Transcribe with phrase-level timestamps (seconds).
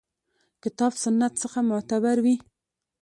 [0.63, 2.35] کتاب سنت څخه معتبر وي.